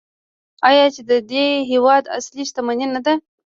آیا 0.69 0.85
چې 0.95 1.01
د 1.09 1.11
دې 1.31 1.45
هیواد 1.71 2.03
اصلي 2.17 2.43
شتمني 2.49 2.87
نه 2.95 3.01
ده؟ 3.05 3.13